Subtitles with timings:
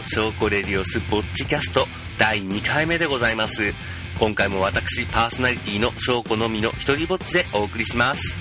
[0.00, 1.86] 証拠レディオスぼっちキャスト
[2.18, 3.74] 第2回目でございます。
[4.18, 8.38] 今回も私パーソナリティの証拠のみの一人ぼっちでお送りします。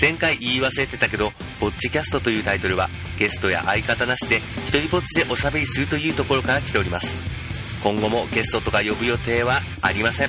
[0.00, 2.88] 前回言い忘れてたけどぼっちキャストというタイトルは
[3.18, 4.36] ゲストや相方なしで
[4.68, 7.08] 一人ぼっちでおしゃべりするというところから来ております。
[7.82, 10.28] 今後もゲストとか呼ぶ予定はありません。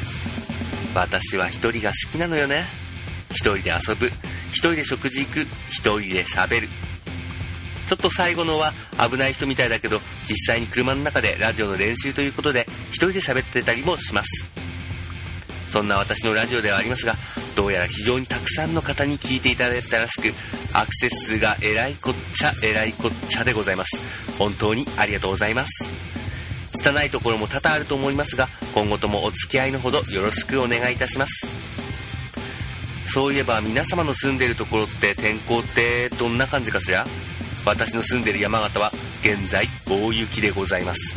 [0.96, 2.66] 私は一人が好きなのよね。
[3.32, 4.08] 一人で遊ぶ
[4.52, 6.70] 一人で食事行く一人で喋る。
[7.90, 8.72] ちょっと最後のは
[9.10, 14.48] 危ない人みたいだけど実際に車の中でラジオの練習ということで一人で喋ってたりもします。
[15.72, 17.16] そんな私のラジオではありますが
[17.56, 20.34] どうやら非常にたくさんの方に聞いていただいたらしく
[20.72, 24.38] アクセス数がえらいこっちゃえらいこっちゃでございます。
[24.38, 25.86] 本当にありがとうございます。
[26.78, 31.48] 汚いところも多々あると思いますが今後ともお付き合いのほどよろしくお願いいたします。
[33.12, 37.08] そういえば皆様の住んでいるところって天候ってどんな感じかしら？
[37.66, 41.16] 私の住んでる山形は現在大雪でございます。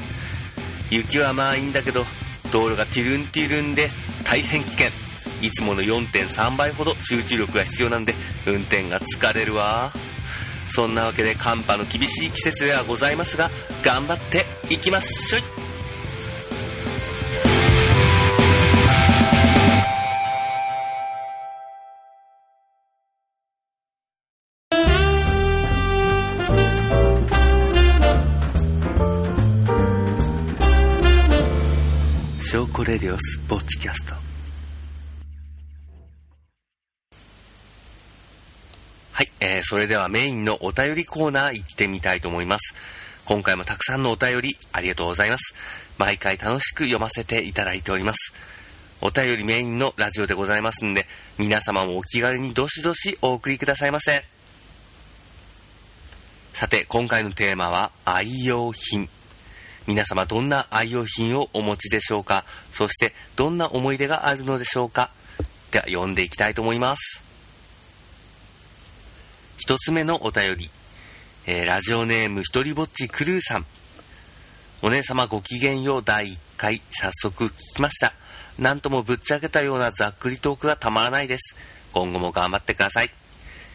[0.90, 2.04] 雪はまあいいんだけど
[2.52, 3.88] 道路がティルンティルンで
[4.24, 4.88] 大変危険。
[5.40, 8.14] いつもの4.3倍ほど集中力が必要なんで
[8.46, 9.90] 運転が疲れるわ。
[10.68, 13.50] そんなわけで寒波の厳しい季節ではございますが
[13.84, 15.61] 頑張っていきましょい。
[32.82, 34.14] 証拠レディオスポッチキャスト。
[39.12, 42.74] はい、えー、それではメインのお便りコーナー行ってみたいと思います。
[43.24, 45.54] 今回もたくさんのお便りありがとうございます。
[45.98, 48.32] 毎回楽しく読ませていただいております。
[49.00, 51.06] お便りメインのラジオでございますんで
[51.38, 54.24] 皆様もお気軽にどしどしお送りくださいませ。
[56.52, 59.08] さて今回のテーマは愛用品。
[59.86, 62.44] 皆様どんな愛用品をお持ちでしょうか？
[62.72, 65.10] そしてどんな思い出があるのでしょうか？
[65.70, 67.22] では読んでいきたいと思います。
[69.58, 70.70] 一つ目のお便り、
[71.46, 73.66] えー、ラジオネームひとりぼっちクルーさん。
[74.82, 78.12] お姉様ごきげんよう第1回早速聞きました。
[78.58, 81.56] なんともぶっちゃけたようなざっくりトークがたまらないです。
[81.92, 83.10] 今後も頑張ってください。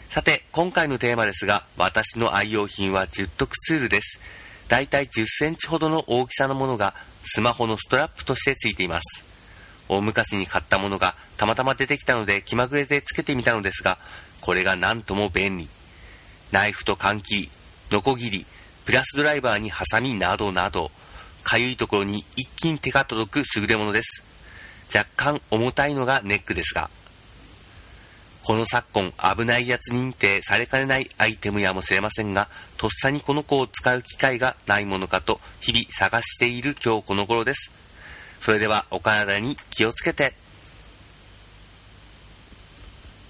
[0.10, 4.20] さて今回のテーマですが私の愛用品は十徳ツールです。
[4.68, 9.24] だいたい10センチほどの大きさのものがスマホのストラップとしてついています。
[9.90, 13.98] 大昔に買ったものがたまたま出てきたので気まぐれでつけてみたのですが
[14.42, 15.70] これがなんとも便利。
[16.52, 17.50] ナイフと換気
[17.92, 18.46] ノコギリ
[18.86, 20.92] プラスドライバーにハサミなどなど
[21.44, 24.24] かゆいところに一気に手が届く優れものです。
[24.94, 26.90] 若干重たいのがネックですが
[28.44, 37.72] この昨今危ないやつ認定されかねないアイテムやもしれませんが、とっさにこの子を使う機会がないものかと日々探している今日この頃です。
[38.40, 40.34] それではお体に気をつけて。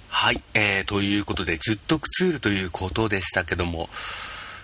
[0.10, 3.88] はい、えー、ということで、十徳ツールということでしたけども、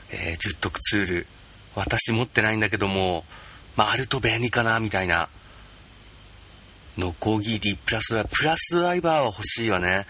[0.09, 1.27] えー、十徳ツール、
[1.75, 3.23] 私持ってないんだけども、
[3.75, 5.29] まあ、あると便利かな、みたいな。
[6.97, 10.05] ノコギリ、プラスドライバー、プラスドライバーは欲しいわね。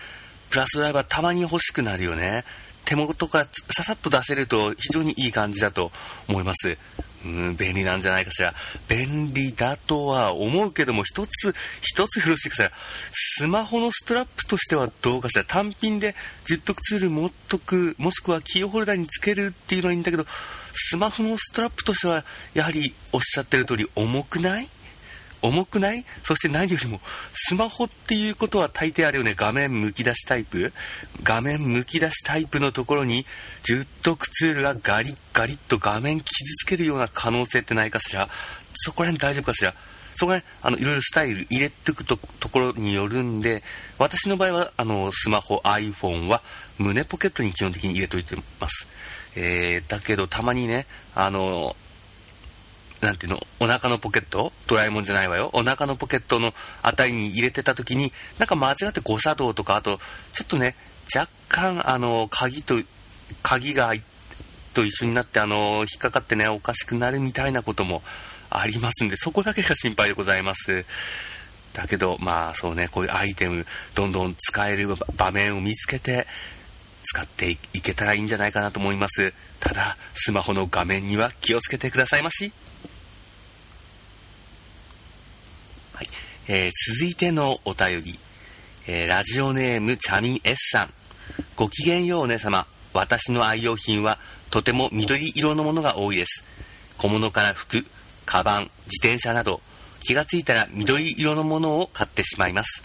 [0.53, 2.43] プラスドライバーたまに欲しくなるよね。
[2.85, 5.91] 手元からささっと出せると非常にいい感じだと
[6.29, 6.77] 思います。
[7.25, 8.53] うん、便利なんじゃないかしら。
[8.87, 12.71] 便利だとは思うけども、一つ、一つよろしいかしら。
[13.13, 15.43] スマホのストラップとしてはどうかしら。
[15.43, 16.13] 単品で
[16.45, 20.27] 十徳ツール持っとく、もしくはキーホルダーにつけるっていうのはいいんだけど、
[20.75, 24.69] スマホのストラップとしては、やはりおっしゃってる通り重くない？
[25.43, 26.05] 重くない？
[26.23, 26.99] そして何よりも、
[27.35, 29.33] スマホっていうことは大抵あるよね。
[29.35, 30.73] 画面むき出しタイプ
[31.21, 33.25] 画面むき出しタイプのところに、
[33.63, 38.29] 十徳ツールがガリッガリッと画面傷つけるような可能性ってないかしら？
[38.73, 39.75] そこら辺大丈夫かしら？
[40.15, 43.63] そこら辺、あの、いろいろスタイル入れていくとところによるんで、
[43.97, 46.41] 私の場合は、あの、スマホ、iPhone は
[46.77, 48.87] 胸ポケットに基本的に入れといてます。
[49.35, 50.85] えー、だけどたまにね、
[51.15, 51.75] あの、
[53.03, 54.53] なんていうの、お腹のポケット？
[54.65, 55.49] ドラえもんじゃないわよ。
[55.51, 59.99] お腹のポケットのあたりに入れてた時に、なんか間違って誤作動とか、あと、
[60.31, 60.77] ちょっとね、
[61.13, 62.81] 若干、あの、鍵と、
[63.41, 63.93] 鍵が、
[64.73, 68.01] と一緒になって、あの、引っかかってね、おかしくなるみたいなことも
[68.49, 70.85] ありますんで、そこだけが心配でございます。
[71.73, 73.65] だけど、まあそうね、こういうアイテム、
[73.95, 76.25] どんどん使える場面を見つけて、
[77.03, 79.33] 使っていけたらいいんじゃないかなと思います。
[79.59, 82.53] ただ、スマホの画面には気をつけてくださいまし。
[86.03, 86.09] はい
[86.49, 88.19] えー、続いてのお便り、
[88.87, 90.93] えー、ラジオネームチャミン S さん
[91.55, 94.19] ごきげんようお姉様私の愛用品は
[94.49, 96.43] とても緑色のものが多いです
[96.97, 97.85] 小物から服、
[98.25, 99.61] カバン、自転車など、
[100.01, 102.83] 気がついたら緑色のものを買ってしまいます。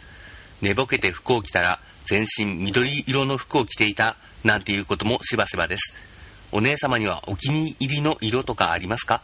[0.63, 5.95] 寝ぼけて服を着たら、全身緑色の服を着ていた、なんていうこともしばしばです。
[6.53, 9.21] お姉様にはお気に入りの色とかありますか？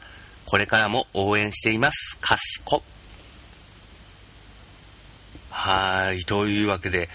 [0.46, 2.18] これからも応援しています。
[2.20, 2.82] かしこ。
[5.56, 7.08] はい、というわけで、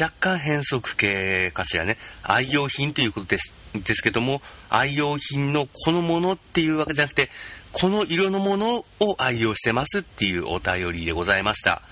[0.00, 1.98] 若干変則系かしらね。
[2.22, 4.40] 愛用品ということですですけども、
[4.70, 7.30] 愛用品のこのものっていうわけじゃなくて、
[7.72, 11.82] この色のものを愛用してますっていうお便りでございました。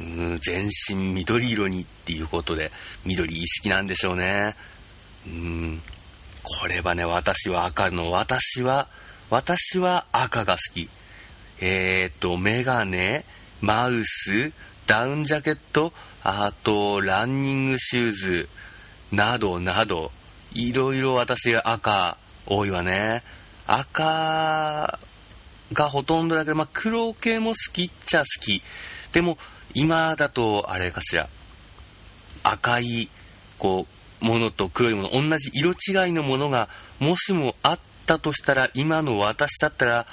[0.00, 2.72] うん全身緑色にっていうことで、
[3.06, 4.56] 緑意識なんでしょうね。
[5.26, 5.80] うん
[6.42, 8.88] これはね、私は赤の、私は、
[9.30, 10.90] 私は赤が好き。
[11.60, 13.24] えっ、と、メガネ、
[13.60, 14.52] マウス、
[14.88, 15.92] ダウンジャケット、
[16.24, 18.48] あと、ランニングシューズ、
[19.12, 20.10] などなど、
[20.54, 23.22] いろいろ私が赤多いわね。
[23.66, 24.98] 赤
[25.74, 28.62] がほとんどだけど、まあ、黒系も好きっちゃ好き。
[29.12, 29.36] でも、
[29.74, 31.28] 今だと、あれかしら、
[32.42, 33.10] 赤い、
[33.58, 33.86] こ
[34.22, 40.06] う、ものと黒いもの、同じ色違いのものが、もしもあったとしたら、今の私だったら、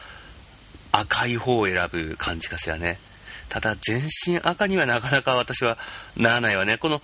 [0.91, 2.99] 赤い方を選ぶ感じかしらね。
[3.49, 5.77] ただ、全身赤にはなかなか私は
[6.15, 6.77] ならないわね。
[6.77, 7.01] この、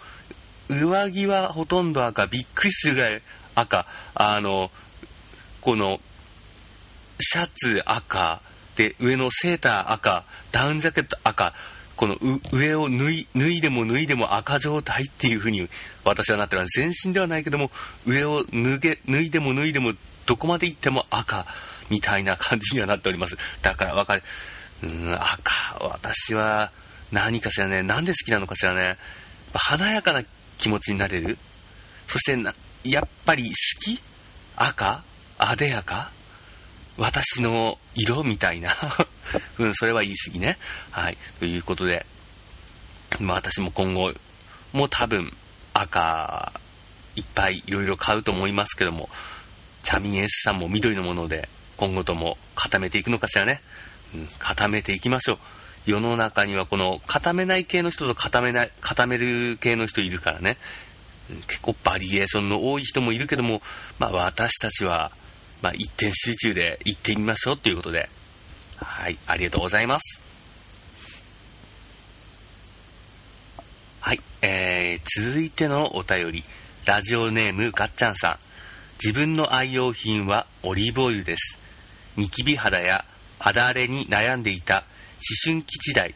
[0.70, 3.22] 上着はほとんど赤、びっくりするぐらい
[3.56, 3.86] 赤。
[4.16, 4.72] あの、
[5.62, 6.00] この、
[7.20, 8.42] シャツ赤、
[8.76, 11.54] で、上のセーター赤、ダウンジャケット赤、
[12.02, 12.18] この
[12.52, 15.70] 上を脱い脱いでも脱いでも赤状態っていう風に
[16.04, 17.70] 私はなってる全身ではないけども
[18.08, 19.94] 上を脱げ脱いでも脱いでも
[20.26, 21.46] どこまで行っても赤
[21.92, 23.38] みたいな感じにはなっております。
[23.62, 24.24] だから分かる。
[24.84, 26.72] うん赤私は
[27.12, 28.98] 何かしらねなんで好きなのかしらね
[29.54, 30.24] 華やかな
[30.58, 31.38] 気持ちになれる
[32.08, 32.38] そして
[32.84, 34.02] やっぱり好き？
[34.58, 35.04] 赤？
[35.38, 36.12] あでやか？
[36.98, 38.72] 私の色みたいな？
[39.60, 40.58] うん、それは言い過ぎね。
[40.92, 41.18] はい。
[41.40, 42.06] ということで、
[43.20, 44.14] まあ私も今後、
[44.74, 45.32] も多分、
[45.74, 46.52] 赤、
[47.16, 49.10] いっぱいいろいろ買うと思いますけども、
[49.84, 51.48] チャミン S さんも緑のもので、
[51.78, 53.62] 今後とも固めていくのかしらね。
[54.40, 55.38] 固めていきましょう。
[55.86, 60.58] 世の中にはこの固めない系の人と固めない、固める系の人いるからね。
[61.48, 63.62] 結構バリエーションの多い人もいるけども、
[64.00, 65.12] まあ私たちは
[65.62, 68.10] まあ、一点集中で行ってみましょうということで、
[68.78, 70.22] はい、ありがとうございます。
[74.00, 76.44] はい、えー、続いてのお便り、
[76.86, 78.38] ラジオネームガッチャンさん。
[79.04, 81.60] 自分の愛用品はオリーブオイルです。
[82.18, 83.06] ニキビ肌や
[83.42, 84.84] 肌荒れに悩んでいた思
[85.44, 86.14] 春期時代、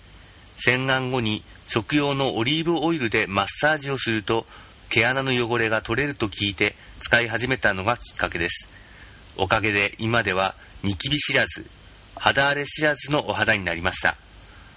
[0.59, 4.45] 洗顔後に食用のオリーブオイルでマッサージをすると
[4.89, 8.69] 毛穴の汚れが取れると聞いて使い始めたのがきっかけです。
[9.37, 11.65] おかげで今ではニキビ知らず、
[12.15, 14.15] 肌荒れ知らずのお肌になりました。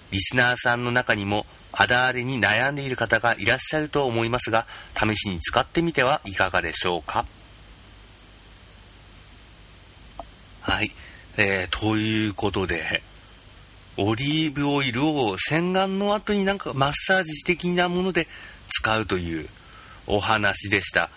[0.09, 4.65] リスナーさんの中にも肌荒れに悩んでいる方がいらっしゃると思いますが、
[4.95, 7.27] 試しに使ってみてはいかがでしょうか？
[10.61, 10.91] はい。
[11.41, 13.01] えー、ということで、
[13.95, 18.27] オリーブオイルを洗顔の後になんかマッサージ的なもので
[18.67, 19.47] 使うという
[20.05, 21.09] お話でした。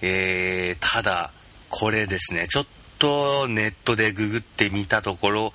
[0.00, 1.32] えー、ただ、
[1.70, 2.66] これですね、ちょっ
[3.00, 5.52] とネットでググってみたところ、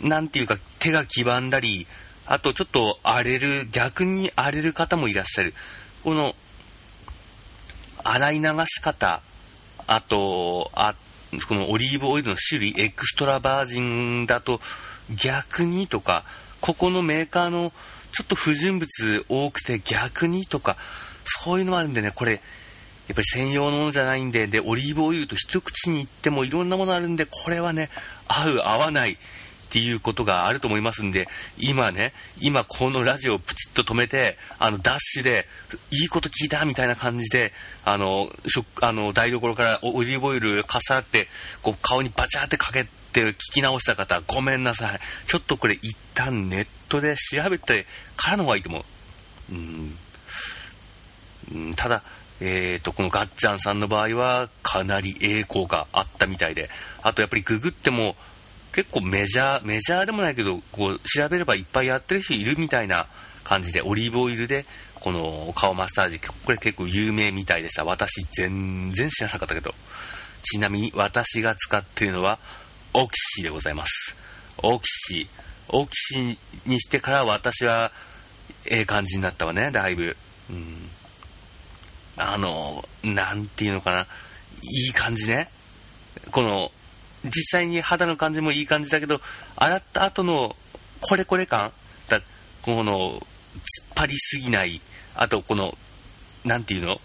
[0.00, 1.86] なんていうか手が黄ばんだり、
[2.26, 5.54] あとちょっと荒れる、逆に荒れる方もいらっしゃる。
[6.02, 6.34] この、
[8.02, 9.22] 洗い流し方、
[9.86, 10.96] あと、あ、
[11.48, 14.60] このオリーブオイルの種類、エクストラバージンだと
[15.14, 16.24] 逆にとか、
[16.60, 17.72] ここのメーカーの
[18.12, 20.76] ちょっと不純物多くて逆にとか、
[21.24, 22.40] そういうのもあるんでね、これ、やっ
[23.16, 27.90] ぱり専用のものじゃないんで、で、オリーブオイルと一口に言ってもいろんなものあるんで、これはね、
[28.28, 29.18] 合う、合わない。
[29.72, 35.46] っていうことがあると思いますんで、今ね、今このラジオをプチッと止めて、あの、ダッシュで、
[35.90, 37.54] いいこと聞いたみたいな感じで、
[37.86, 38.30] あの、
[38.82, 41.26] あの台所からオリーブオイルかさって、
[41.62, 45.00] こう、顔にバチャーってかけて聞き直した方、ごめんなさい。
[45.26, 49.54] ちょっとこれ一旦ネットで調べてからの方がいいと思う。
[49.54, 49.54] う
[51.70, 51.74] ん。
[51.76, 52.02] ただ、
[52.40, 56.68] えーと、このガッチャンさんの場合はかなり栄光があったみたいで、
[57.02, 58.16] あとやっぱりググっても
[58.72, 63.06] 結構メジャー、メジャーでもないけど、こう調べればいっぱいやってる人いるみたいな
[63.44, 64.64] 感じで、オリーブオイルで
[64.94, 67.84] この顔マッサージ、これ結構有名みたいでした。
[67.84, 69.74] 私全然知らなかったけど。
[70.44, 72.40] ちなみに私が使っているのは
[72.92, 74.16] オキシでございます。
[74.58, 75.28] オキシ。
[75.68, 77.92] オキシにしてから私は
[78.66, 80.16] ええ感じになったわね、だいぶ。
[80.50, 80.88] うん
[82.16, 84.00] あの、なんていうのかな、
[84.62, 85.48] いい感じね。
[86.30, 86.70] この、
[87.24, 89.20] 実際に肌の感じもいい感じだけど、
[89.56, 90.56] 洗った後の
[91.00, 91.72] これこれ感
[92.08, 92.20] だ
[92.62, 93.24] この、突っ
[93.94, 94.80] 張りすぎない、
[95.14, 95.76] あとこの、
[96.44, 97.00] なんていうの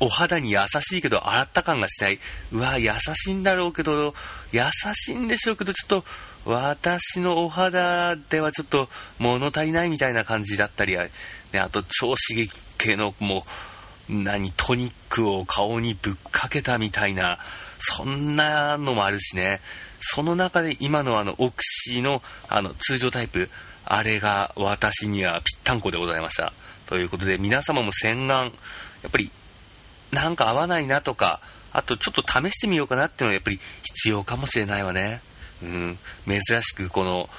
[0.00, 2.18] お肌に優しいけど洗った感がしたい。
[2.52, 4.14] うわ、優しいんだろうけど、
[4.52, 4.62] 優
[4.94, 6.04] しいんでしょうけど、ちょっと、
[6.44, 8.88] 私のお肌ではちょっと
[9.20, 11.10] 物足りないみたいな感じだったり、ね、
[11.60, 13.46] あと超刺激系のも
[14.10, 17.38] う、何、トニックを顔にぶっかけたみたいな、
[17.84, 19.60] そんなのもあるしね。
[20.00, 23.50] その中で今のあの、オクシーのあの、通常タイプ、
[23.84, 26.52] あれが私にはぴったんこでございました。
[26.86, 28.50] ということで、皆様も洗顔、や
[29.08, 29.30] っぱり
[30.12, 31.40] なんか合わないなとか、
[31.72, 35.20] あとちょっと試してみようかなっていうのはやっぱり必要かもしれないわね。
[35.62, 37.30] うん、珍しくこの、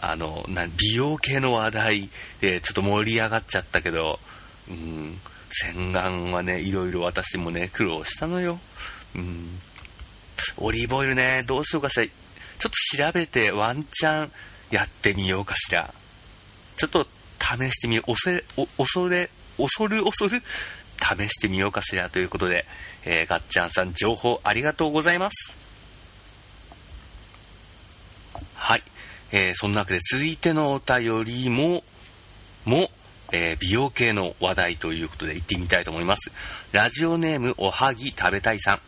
[0.00, 4.20] あの、な美容系の話題でちょっと盛り上がっちゃったけど、
[4.70, 5.20] うん、
[5.50, 8.58] 洗顔はね、いろいろ私もね、苦労したのよ。
[9.14, 9.60] うん、
[10.58, 12.06] オリーブオイルね、どうしようかしら。
[12.06, 14.32] ちょっと調べてワンチャン
[14.70, 15.92] やってみようかしら。
[16.76, 17.06] ちょっと
[17.40, 18.12] 試してみよう。
[18.12, 18.44] 恐れ、
[18.76, 20.42] 恐れ、恐る恐る
[20.98, 22.66] 試してみようかしらということで、
[23.04, 25.56] えー、ガッチャンさん情報ありがとうございます。
[28.54, 28.82] はい。
[29.30, 31.84] えー、そんなわけで続いてのお便りも、
[32.64, 32.90] も、
[33.30, 36.30] えー、美容系の話題ということで行ってみたいと思います。
[36.72, 38.80] ラジオネームおはぎ食べたいさん。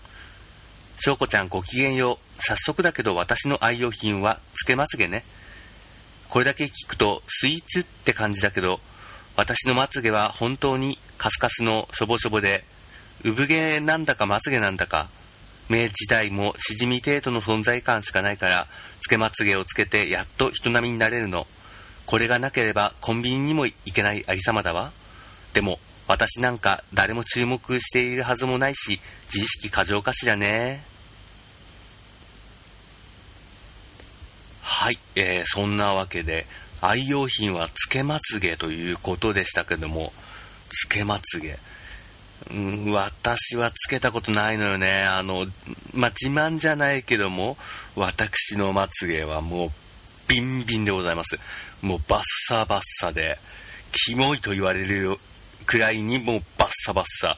[1.03, 2.43] しょうこちゃんごきげんよう。
[2.43, 5.25] 早速だけど私の愛用品はつけまつげね。
[6.29, 8.81] これだけ聞くとスイーツって感じだけど、
[9.35, 12.67] 私のまつげは本当にカスカスのしょぼしょぼで、
[13.25, 15.09] 産毛なんだかまつげなんだか、
[15.71, 18.67] 目自体もしじみ程度の存在感しかないから、
[19.01, 21.47] つけまつげをつけてやっと人並みになれるの。
[22.05, 24.93] これがなければコンビニにも行けないありさまだわ。
[25.55, 29.01] でも、私なんか誰も注目しているはずもないし、
[29.33, 30.90] 自意識過剰かしらね。
[34.81, 36.47] はい、えー、そんなわけで、
[36.81, 40.11] 愛用品はつけまつげということでしたけども、
[40.71, 41.59] つけまつげ。
[42.51, 45.05] うん、私はつけたことないのよね。
[45.05, 45.45] あの、
[45.93, 47.59] まあ、自慢じゃないけども、
[47.95, 49.71] 私のまつげはもう、
[50.29, 51.39] ビンビンでございます。
[51.83, 53.37] もうバッサバッサで、
[53.93, 55.19] キモいと言われる
[55.67, 57.37] くらいにもうバッサバッサ。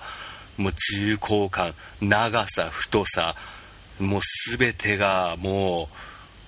[0.58, 3.34] もう重厚感、長さ、太さ、
[3.98, 5.88] もうすべてがも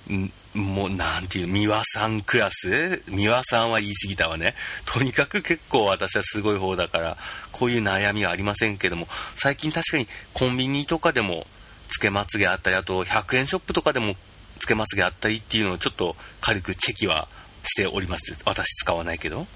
[0.09, 0.13] う、
[0.55, 3.03] もうなんていう、三輪さんクラス？
[3.07, 4.55] 三輪さんは言い過ぎたわね。
[4.85, 7.17] とにかく結構私はすごい方だから、
[7.51, 11.45] こういう悩みはありませんけども、最近確かにコンビニとかでも、
[11.89, 14.15] つけまつげあったり、あと100円ショップとかでも
[14.59, 17.27] つけまつげあったりっていうのをちょっと軽くチェキは
[17.63, 18.35] しております。
[18.45, 19.39] 私使わないけど。
[19.41, 19.47] うん、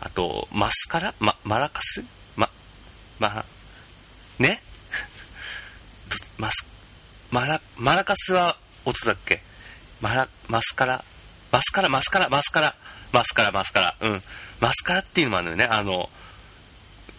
[0.00, 1.14] あと、マスカラ？
[1.18, 2.04] ま、マラカス？
[2.36, 2.50] ま、
[3.18, 3.44] ま、
[4.38, 4.62] ね？
[6.36, 6.66] マス、
[7.30, 9.42] マラ、マラカスは音だっけ？
[10.00, 11.04] マラ、マスカラ、
[11.50, 12.74] マスカラ、マスカラ、マスカラ、
[13.12, 14.22] マスカラ、マスカラ、うん。
[14.60, 15.64] マスカラっていうのもあるよね。
[15.64, 16.08] あの、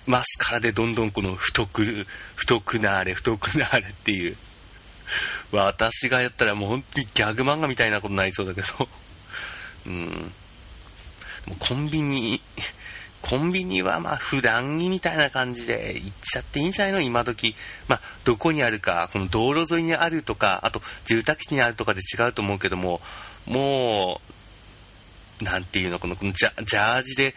[0.06, 2.06] マスカラでどんどんこの太く、
[2.36, 4.36] 太くなれ、太くなれっていう。
[5.52, 8.90] 私がやったらもう本当にギャグ漫画みたいなことになりそうだけど。
[9.86, 10.32] うん。
[11.60, 12.42] コンビニ、
[13.24, 17.56] コンビニはまあ普段着みたいな感じで行っちゃっていいんじゃないの今時。
[17.88, 23.00] まあどこにあるか、この道路沿いにあるとか、あと住宅地にあるとかで違うと思うけども、
[23.46, 24.22] も
[25.42, 27.34] う、なんていうの、このこのジャジャージで、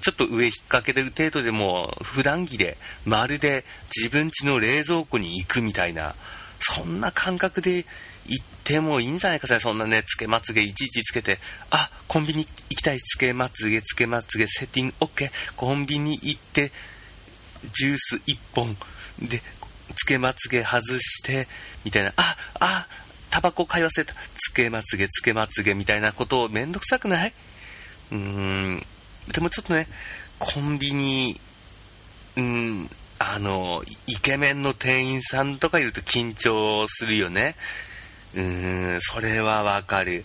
[0.00, 3.64] ちょっと上引っ掛けてる程度でも普段着でまるで
[3.94, 6.14] 自分家の冷蔵庫に行くみたいな
[6.60, 7.84] そんな感覚で
[8.26, 16.70] 行ってもいいんじゃないかしら、そんなね、つけまつげいちいちつけて、あ、コンビニ行きたい、つけまつげ、つけまつげ、セッティング OK、コンビニ行って、
[17.72, 18.76] ジュース1本。
[19.22, 19.40] で、
[19.96, 21.48] つけまつげ外して、
[21.84, 22.86] みたいな、あ、あ、
[23.30, 27.32] タバコ買い忘れた、つけまつげ、つけまつげ、みたいなことをめんどくさくない？
[28.12, 28.86] うーん、
[29.32, 29.88] でもちょっとね、
[30.38, 31.40] コンビニ、
[32.36, 37.56] うん、あの、イケメンの店員さんとかいると緊張するよね。
[38.38, 40.24] うーん、それはわかる。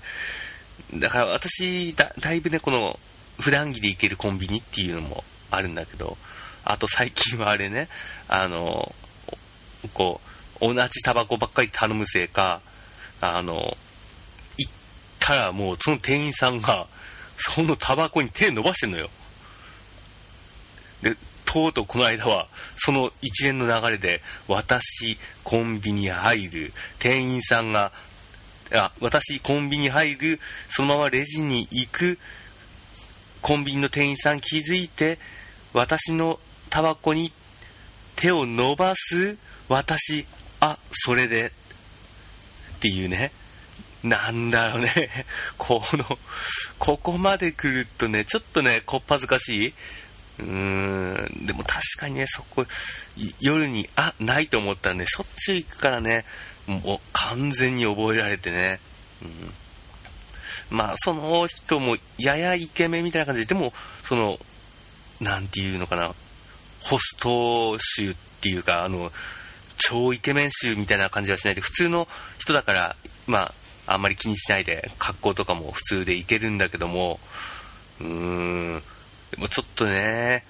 [0.93, 2.99] だから私だ、だいぶね、この、
[3.39, 6.17] 普段着で行けるコンビニっていうのもあるんだけど、
[6.63, 7.89] あと最近はあれね、
[8.27, 8.93] あの、
[9.95, 10.21] こ
[10.61, 12.61] う、同じタバコばっかり頼むせいか、
[13.19, 13.75] あの、
[14.57, 14.71] 行っ
[15.19, 16.85] たらもうその店員さんが、
[17.37, 19.09] そのタバコに手伸ばしてんのよ。
[21.01, 21.17] で、
[21.53, 27.91] とうとうこの間は、その一連の流れで、私、コンビニ入る、店員さんが、
[28.73, 32.17] あ、私、コンビニ入る、そのままレジに行く、
[33.43, 35.19] コンビニの店員さん気づいて、
[35.73, 36.39] 私の
[36.71, 37.31] タバコに
[38.15, 39.37] 手を伸ばす、
[39.69, 40.25] 私、
[40.59, 41.51] あそれで
[42.77, 43.31] っていうね。
[44.03, 45.25] なんだろうね。
[45.57, 46.17] この
[46.79, 49.73] ここまで来るとねちょっとねこっぱずかしい。
[50.39, 51.45] うーん。
[51.45, 52.65] でも確かにねそこ
[53.39, 56.25] 夜にあないと思ったらねしょっちゅう行くからね
[56.67, 58.79] もう完全に覚えられてね、
[60.71, 63.73] うん、まあその人もややイケメンみたいな感じででも
[64.03, 64.39] その
[65.19, 66.13] なんていうのかな。
[66.83, 69.11] ホスト集っていうかあの
[69.77, 73.53] 超イケメン集みたいな感じはしないで普通の人だからま
[73.87, 77.19] ああんまり気にしないで格好とかも普通でいけるんだけども
[78.01, 78.07] うー
[78.77, 78.83] ん。
[79.33, 80.43] でもちょっとね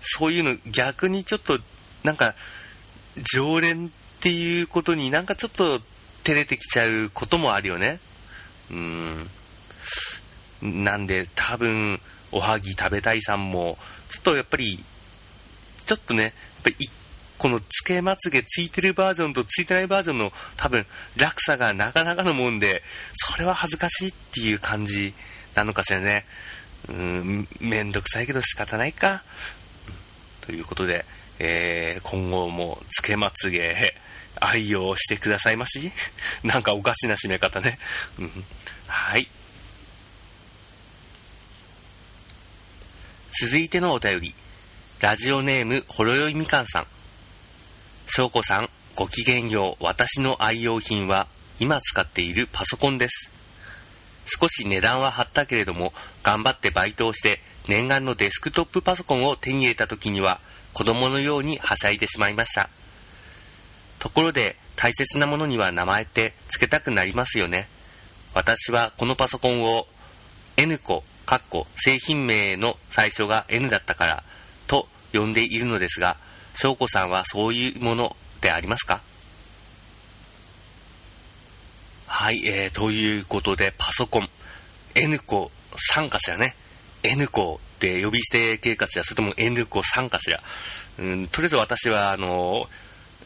[0.00, 1.58] そういうの逆にちょっと
[2.04, 2.34] なんか
[3.34, 5.80] 常連っていうことになんかちょっと
[6.22, 7.98] 照れてきちゃうこともあるよね。
[8.70, 9.28] うん。
[10.62, 12.00] なんで多分
[12.30, 13.76] おはぎ食べたいさんも
[14.08, 14.84] ちょっとやっぱり
[15.84, 16.76] ちょっとねやっぱり
[17.38, 20.86] このつけまつげついてるバージョンとついてないバージョンの多分
[21.16, 22.82] 落差がなかなかのもんで
[23.14, 25.12] それは恥ずかしいっていう感じ
[25.56, 26.24] なのかしらね。
[26.88, 29.22] うんめんどくさいけど仕方ないか。
[30.40, 31.04] ということで、
[31.38, 33.94] えー、今後もつけまつげ
[34.40, 35.92] 愛用してくださいまし。
[36.42, 37.78] なんかおかしな締め方ね、
[38.86, 39.28] はい。
[43.40, 44.34] 続いてのお便り。
[45.00, 46.86] ラジオネームほろよいみかんさん。
[48.06, 49.84] 翔子さん、ごきげんよう。
[49.84, 51.26] 私の愛用品は、
[51.58, 53.31] 今使っているパソコンです。
[54.26, 60.40] 少し値段は張ったけれども、頑張ってバイトをして、念願のデスクトップパソコンを手に入れた時には、
[60.72, 62.70] 子供のようにはしゃいでしまいました。
[63.98, 67.68] ところで、大切なものには名前って付けたくなりますよね。
[68.34, 69.86] 私はこのパソコンを
[70.56, 74.24] N 子、かっこ製品名の最初が N だったから、
[74.66, 76.16] と呼んでいるのですが、
[76.54, 79.02] 翔子さんはそういうものってありますか？
[82.14, 84.28] はい、えー、ということで、パソコン、
[84.94, 85.50] N 子
[85.94, 86.54] 3かしらね。
[87.02, 90.40] N 子って呼び捨て形かしら、それとも N 子3かしら。
[90.98, 92.68] うん、とりあえず私は、あの、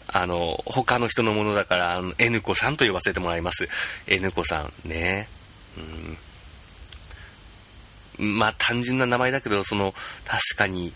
[0.07, 3.68] あの、他の人のものだから、N 子さんと呼ばせてもらいます。
[4.07, 5.29] N 子さんね。
[8.18, 9.94] うん、まあ、単純な名前だけど、その、
[10.25, 10.92] 確かに、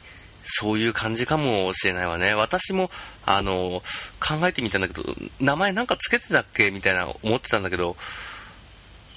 [0.50, 2.34] そういう感じかもしれないわね。
[2.34, 2.90] 私も、
[3.24, 3.82] あの、
[4.20, 7.96] 考えてみたんだけど、名前なんかつけてたっけみたいな思ってたんだけど、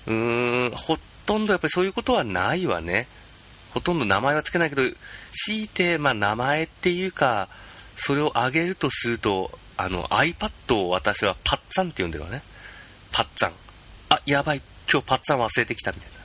[0.05, 3.07] うーん、ほとんどやっぱりそういうことはないわね。
[3.73, 4.83] ほとんど名前はつけないけど、
[5.33, 7.47] 強いて、まあ名前っていうか、
[7.97, 12.43] それをあげるとすると、あの iPad を私はパッツァンって呼んでるわね。
[13.11, 13.53] パッツァン。
[14.09, 16.17] あ、やばい、今日パッツァン忘れてきたみたいな。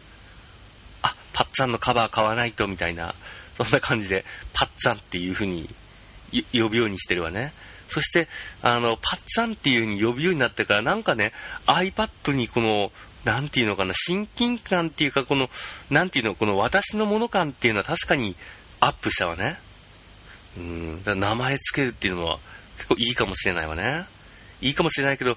[1.03, 3.15] あ、パッツァンのカバー買わないとみたいな。
[3.59, 5.69] そんな感じで、パッツァンっていう風に
[6.53, 7.53] 呼ぶようにしてるわね。
[7.89, 8.29] そして、
[8.63, 11.33] あの、パッツァンっていう風に呼ぶようになってから、なんかね、
[11.67, 12.93] iPad にこの、
[13.25, 15.51] なんていうのかな、親近感っていうか、この、
[15.91, 18.37] なんていうの、この私のもの感っていうのは確かに
[18.81, 19.59] アップしたわね。
[20.57, 22.39] うん、だ名前つけるっていうのは
[22.77, 24.07] 結構いいかもしれないわね。
[24.61, 25.37] いいかもしれないけど、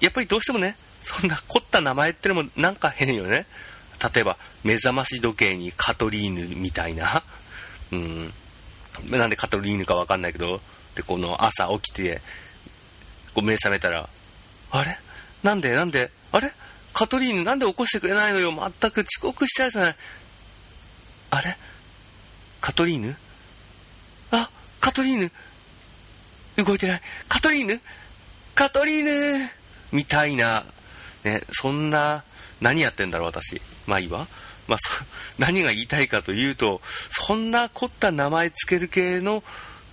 [0.00, 3.46] やっぱりどうしてもね、そんな凝った名前ってのもなんか変よね。
[4.14, 7.22] 例えば目覚まし時計にカトリーヌみたいな、
[7.92, 8.32] うん、
[9.08, 10.60] なんでカトリーヌかわかんないけど、
[10.94, 12.20] で、この朝起きて、
[13.34, 14.08] こう目覚めたら、
[14.70, 14.98] あれ？
[15.42, 15.74] なんで？
[15.74, 16.10] なんで？
[16.32, 16.52] あれ？
[16.92, 18.52] カトリーヌなんで起こしてくれないのよ？
[18.52, 19.96] 全く遅刻しちゃうじゃない。
[21.30, 21.56] あれ？
[22.60, 23.16] カトリーヌ？
[24.30, 25.32] あ、カトリーヌ。
[26.64, 27.02] 動いてない。
[27.28, 27.80] カトリーヌ？
[28.54, 29.50] カトリーヌ？
[29.92, 30.64] みたいな、
[31.24, 32.24] ね、そんな
[32.60, 33.60] 何やってんだろう、私。
[33.86, 34.26] まあいいわ。
[34.68, 34.78] まあ、
[35.38, 36.80] 何が言いたいかというと、
[37.10, 39.42] そんな凝った名前つける系の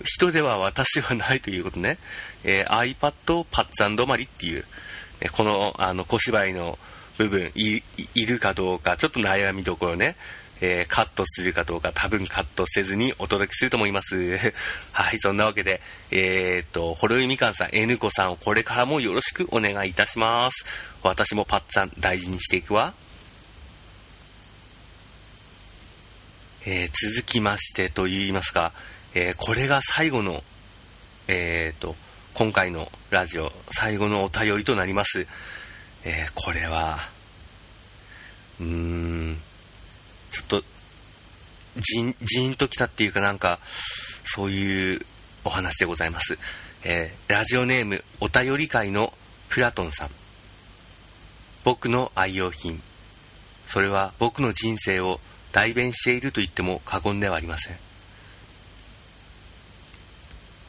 [0.04, 1.98] 人では私はないということね。
[2.44, 4.64] えー、iPad パッツァン止まりっていう、
[5.20, 6.78] えこのあの小芝居の
[7.18, 7.82] 部分い
[8.26, 10.16] るかどうか、ちょっと悩みどころね。
[10.60, 14.38] えー、カットするかどうか多分カットせずにお届けすると思います。
[14.92, 20.64] はい、そんなわけで、えー、っと、ほろいみかんさん、N 子さんをこれからもよろしくお願いいたします。
[21.02, 22.94] 私もパッツァン大事にしていくわ。
[26.66, 28.72] えー、続きましてと言いますか、
[29.14, 30.44] えこれが最後の、
[31.26, 31.96] えっと、
[32.34, 35.26] 今回のラジオ最後のお便りとなります。
[36.04, 36.98] えこれは、
[38.60, 39.40] うーん、
[40.30, 40.62] ちょっと
[41.78, 43.58] じんじんときたっていうかなんか
[44.24, 45.06] そういう
[45.44, 46.38] お話でございます、
[46.84, 49.12] えー、ラジオネームお便り会の
[49.50, 50.10] プラトンさん。
[51.64, 52.80] 僕の愛用品。
[53.66, 55.20] それは僕の人生を
[55.52, 57.76] 代弁していると言っても過言ではありません。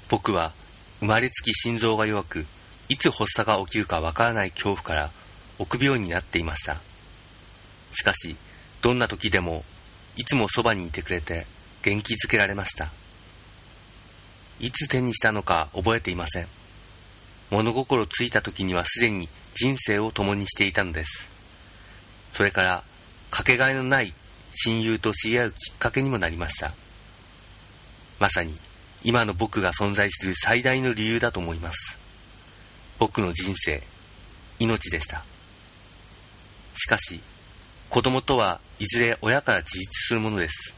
[0.09, 0.53] 僕は
[0.99, 2.45] 生まれつき心臓が弱く
[2.89, 5.11] いつ発作が起きるかわからない恐怖から
[5.59, 6.81] 臆病になっていました。
[7.93, 8.35] しかし
[8.81, 9.63] どんな時でも
[10.15, 11.45] いつもそばにいてくれて
[11.83, 12.91] 元気づけられました。
[14.59, 16.47] いつ手にしたのか覚えていません。
[17.49, 21.29] 物心ついた時にはすでに人生を共にしていたのです。
[22.33, 22.83] それから
[23.29, 24.13] かけがえのない
[24.53, 26.73] 親友と知り合うきっかけにもなりました。
[28.19, 28.55] まさに
[29.03, 31.97] 今の僕が存在する最大の理由だと思います。
[32.99, 33.81] 僕の人生
[34.59, 35.23] 命でした。
[36.75, 37.19] しかし
[37.91, 40.73] 子供とはいずれ親から自立するものです。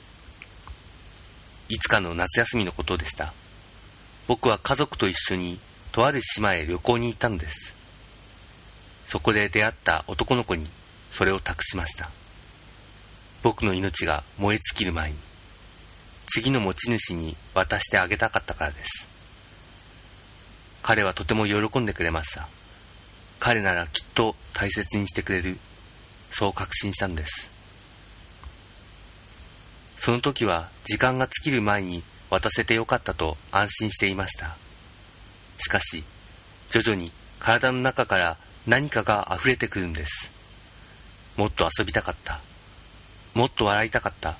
[1.70, 3.34] いつかの夏休みのことでした。
[4.28, 5.60] 僕は家族と一緒に
[5.92, 7.76] とある島へ旅行に行ったのです。
[9.08, 10.66] そこで出会った男の子に
[11.12, 12.10] それを託しました。
[13.44, 15.18] 僕の命が燃え尽きる前に
[16.26, 19.08] 次の持ち主に渡してあげたかったからです。
[20.82, 22.48] 彼はとても喜んでくれました。
[23.40, 25.60] 彼ならきっと大切にしてくれる
[26.34, 27.50] そう確信したんです。
[29.98, 34.58] その時は時間が尽きる前に渡せてよかったと安心していました。
[35.60, 36.04] しかし
[36.70, 40.32] 徐々に体の中から何かが溢れてくるんです。
[41.38, 42.42] もっと遊びたかった。
[43.36, 44.36] もっと笑いたかった。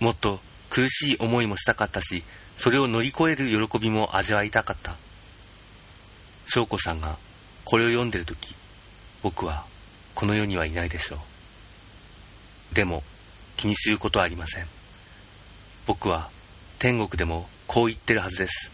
[0.00, 2.24] もっと苦しい思いもしたかったし
[2.58, 4.96] それを乗り越える喜びも味わいたかった。
[6.46, 7.16] 翔子さんが
[7.64, 8.54] これを読んでる時
[9.22, 9.71] 僕は
[10.22, 13.02] この世にはいないでしょうでも
[13.56, 14.66] 気にすることはありません
[15.84, 16.30] 僕は
[16.78, 18.70] 天国でもこう言ってるはずです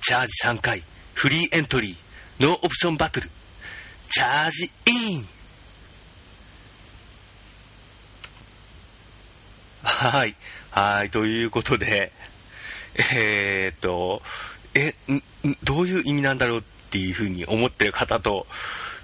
[0.00, 0.82] チャージ3回
[1.14, 3.30] フリーエントリーノーオプションバトル
[4.08, 5.24] チャージイン
[9.84, 10.34] はい。
[10.72, 11.10] はい。
[11.10, 12.10] ということで、
[13.14, 14.22] えー、っと、
[14.74, 14.96] え、
[15.62, 18.48] どういう意味なんだろうっていうふうに思ってる方と、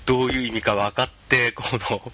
[0.06, 2.12] どういう意味か分かって、 この、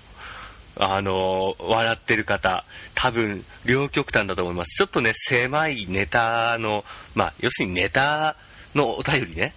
[0.81, 4.68] あの、笑ってる方、多分、両極端だと思います。
[4.77, 8.37] ちょっとね、狭いネタの、まあ、要するにネタ
[8.74, 9.55] のお便りね、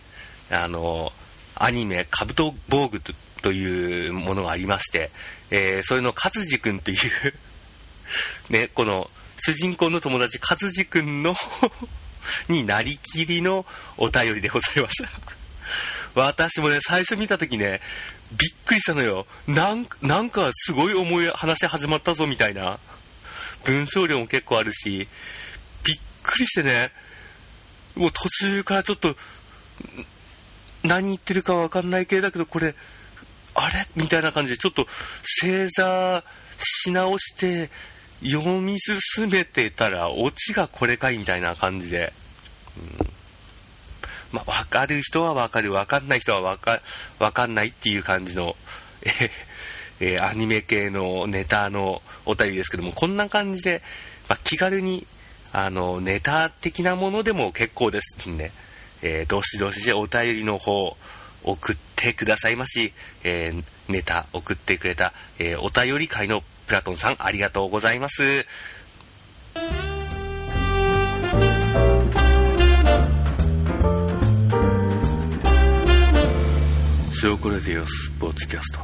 [0.50, 1.14] あの、
[1.56, 3.02] アニメ、カブト防具
[3.42, 5.12] というものがありまして、
[5.52, 7.34] えー、それの勝地君という
[8.50, 11.36] ね、この、主人公の友達、勝地君の
[12.48, 13.66] になりきりの
[13.98, 15.10] お便りでございました
[16.14, 17.82] 私もね、最初見た時ね、
[18.32, 19.28] びっくりしたのよ。
[19.48, 22.80] なんなんかすごい重い話始まったぞみたいな。
[23.66, 25.08] 文章量も結構あるし、
[25.84, 26.92] びっくりしてね、
[27.96, 29.16] もう途中からちょっと、
[30.84, 32.74] 何言ってるかわかんない系だけど、これ、
[33.54, 33.88] あれ？
[33.96, 34.88] みたいな感じで、ちょっと
[35.42, 36.24] 正座
[36.58, 37.70] し直して、
[38.24, 42.14] 読み進めてたら、オチがこれかいみたいな感じで。
[43.00, 43.11] うん
[44.32, 46.82] まあ、わかる人はわかる、わかんない人はわか、
[47.20, 48.56] わかんないっていう感じの、
[50.00, 53.82] えー、アニメ系のネタのお便りですけども、こんな感じで、
[54.28, 55.06] まあ、気軽に、
[55.52, 58.52] あの、ネタ的なものでも結構ですんで、
[59.02, 60.98] えー、どしどしでお便りの方、
[61.44, 68.46] 送ってくださいまし、えー、ネタ送ってくれた、えー、お便り会のプラトンさん、ありがとうございます。
[77.24, 78.80] 塩コレディオスポーツキャスト。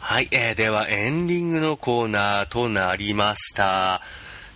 [0.00, 4.00] はい、えー、ではエンディングのコーナーとなりました、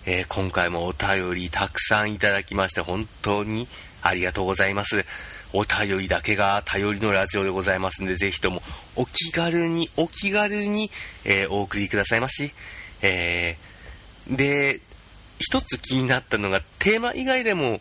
[0.06, 3.68] えー、今回もお便りたくさんいただきまして本当に
[4.00, 5.04] ありがとうございます。
[5.52, 8.62] お便りだけが頼りのラジオでございますのでぜひとも
[8.96, 10.90] お気軽にお気軽に、
[11.26, 12.52] えー、お送りくださいまし、
[13.02, 14.80] えー、で
[15.38, 17.80] 一つ気になったのがテーマ以外でも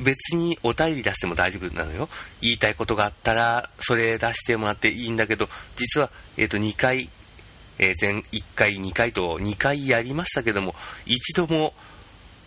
[0.00, 2.08] 別にお便り出しても大丈夫なのよ。
[2.40, 7.10] 言いたいことがあったら、それ出してもらっていいんだけど、実は、えっ、ー、と、2回、
[7.78, 10.74] えー、前、1回、2回と2回やりましたけども、
[11.06, 11.74] 一度も、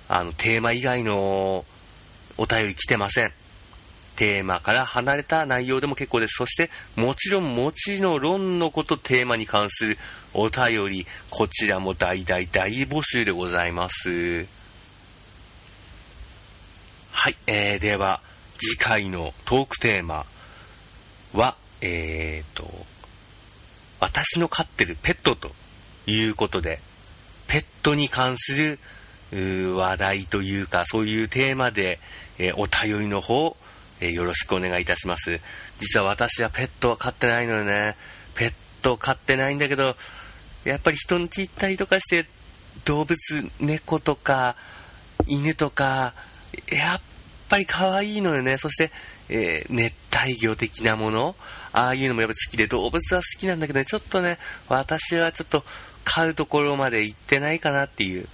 [0.10, 1.66] あの、テーマ以外の
[2.38, 3.32] お便り来てません。
[4.16, 6.36] テーマから離れた内容でも結構です。
[6.38, 9.98] そして、もちろん、もちろん論のことテーマに関する
[10.34, 14.63] お便り、こちらも大大大募集でございます。
[17.16, 18.20] はい、えー、では、
[18.58, 20.26] 次回のトークテーマ
[21.32, 22.68] は、えーと、
[24.02, 25.52] 私の飼ってるペットと
[26.06, 26.80] いうことで、
[27.48, 28.78] ペットに関す
[29.32, 32.00] る話題というか、そういうテーマで、
[32.40, 33.56] えー、お便りの方、
[34.02, 35.40] えー、よろしくお願いいたします。
[35.80, 37.96] 実は私はペットは飼ってないのよね。
[38.36, 39.96] ペット飼ってないんだけど、
[40.66, 42.28] やっぱり人ん家行ったりとかして、
[42.84, 43.18] 動物、
[43.60, 44.58] 猫とか、
[45.28, 46.14] 犬とか、
[46.72, 47.02] やっ
[47.50, 48.58] ぱり可愛いのよね。
[48.58, 48.92] そして、
[49.30, 51.36] えー、熱帯魚的なもの、
[51.72, 54.38] ああいうのもやっぱり好きで、動物は好きなんだけどね、ちょっとね、
[54.70, 55.64] 私はちょっと
[56.04, 58.28] 飼うところまで行ってないかなっていう。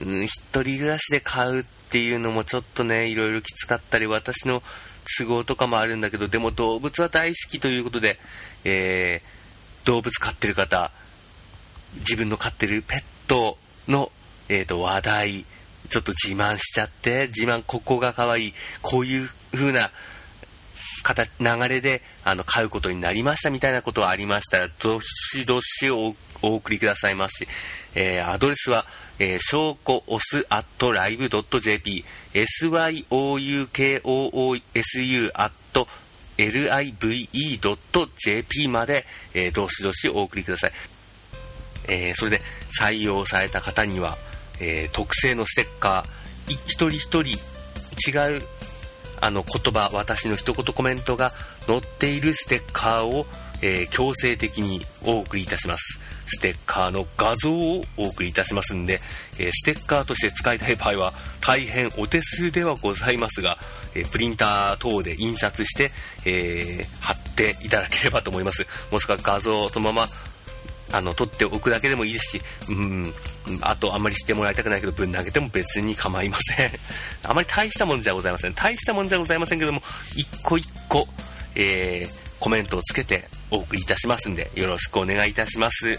[0.00, 4.62] うん、一人暮らしで飼うっていうのもちょっとね、いろいろきつかったり、私の
[5.18, 8.18] 都合とかもあるんだけど、でも動物は大好きということで、
[8.64, 10.90] えー、動物飼ってる方、
[11.96, 14.10] 自分の飼ってるペットの、
[14.48, 15.44] えーと、話題、
[15.88, 19.90] ちょっと自慢しちゃって、自慢、ここが可愛い、こういう風な
[21.02, 27.46] 形、流れで、あの、買うことになりましたみたいなことはありましたら、どしどしおお送りくださいまし。
[27.94, 28.86] えー、アドレスは、
[29.18, 35.52] えー、しょうこおす at live.jp、syoukoousu at
[36.38, 40.72] live.jp まで、えー、どしどしお送りください。
[41.88, 42.40] えー、それで
[42.80, 44.16] 採用された方には、
[44.60, 47.38] えー、特製のステッカー、一人一人
[48.10, 48.42] 違う
[49.20, 51.32] あの言葉、私の一言コメントが
[51.68, 53.24] 載っているステッカーを、
[53.62, 56.00] えー、強制的にお送りいたします。
[56.26, 59.00] ステッカーの画像をお送りいたしますんで、
[59.38, 63.58] えー、ステッカーとして使いたい場合は大変お手数ではございますが、
[63.94, 65.92] え、プリンター等で印刷して、
[66.24, 68.66] え貼っていただければと思います。
[68.90, 70.08] もしくは画像をそのまま
[70.92, 73.14] あの撮っておくだけでもいいですし、うん、
[73.60, 76.70] あとあんまりしてもらいたくないけどぶん投げても別に構いません。
[77.28, 78.54] あまり大したもんじゃございません。
[78.54, 79.82] 大したもんじゃございませんけども
[80.14, 81.08] 一個一個、
[81.54, 85.98] えー、コメントをつけてお送りいたしますんでよろしくお願いいたします。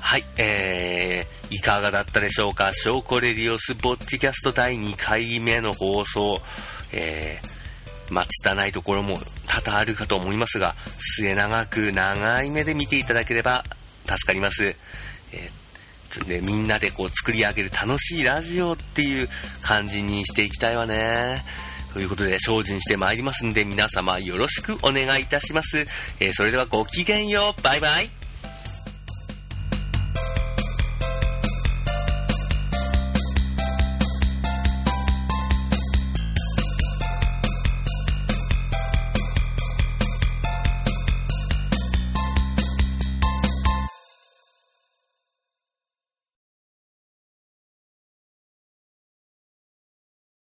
[0.00, 2.72] はい、えー、いかがだったでしょうか？
[2.72, 6.40] 証拠レディオスボッチキャスト第2回目の放送、
[6.92, 7.60] えー
[8.10, 13.64] まあ、拙いところも多々あるかと思いますが、末長く長い目で見ていただければ
[14.16, 14.74] 助かります。
[15.32, 19.28] えー、でみんなでこう作り上げる楽しいラジオっていう
[19.62, 21.44] 感じにしていきたいわね。
[21.92, 25.86] ということで精進してまいりますんで皆様よろしくお願いいたします。
[26.20, 27.62] えー、それではごきげんよう。
[27.62, 28.19] バイバイ。